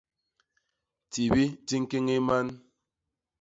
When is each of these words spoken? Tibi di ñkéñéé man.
Tibi 1.11 1.45
di 1.67 1.75
ñkéñéé 1.83 2.19
man. 2.27 2.47